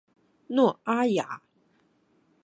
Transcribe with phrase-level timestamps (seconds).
[0.47, 1.43] 诺阿亚。